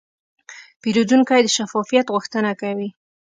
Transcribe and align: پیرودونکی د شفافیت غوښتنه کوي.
پیرودونکی 0.81 1.41
د 1.43 1.47
شفافیت 1.57 2.05
غوښتنه 2.13 2.51
کوي. 2.61 2.89